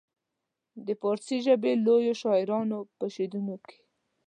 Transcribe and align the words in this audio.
د 0.85 0.87
فارسي 1.01 1.37
ژبې 1.45 1.71
لویو 1.85 2.13
شاعرانو 2.21 2.79
په 2.97 3.05
شعرونو 3.15 3.55
کې. 3.65 3.77